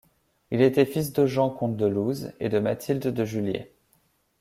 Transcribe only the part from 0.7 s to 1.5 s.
fils de